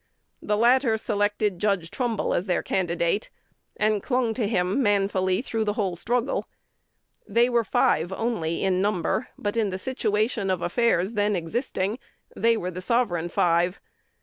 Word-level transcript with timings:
The 0.41 0.57
latter 0.57 0.97
selected 0.97 1.59
Judge 1.59 1.91
Trumbull 1.91 2.33
as 2.33 2.47
their 2.47 2.63
candidate, 2.63 3.29
and 3.77 4.01
clung 4.01 4.33
to 4.33 4.47
him 4.47 4.81
manfully 4.81 5.43
through 5.43 5.63
the 5.63 5.73
whole 5.77 5.95
struggle. 5.95 6.47
They 7.27 7.49
were 7.51 7.63
five 7.63 8.11
only 8.11 8.63
in 8.63 8.81
number; 8.81 9.27
but 9.37 9.55
in 9.55 9.69
the 9.69 9.77
situation 9.77 10.49
of 10.49 10.63
affairs 10.63 11.13
then 11.13 11.35
existing 11.35 11.99
they 12.35 12.57
were 12.57 12.71
the 12.71 12.81
sovereign 12.81 13.29
five. 13.29 13.79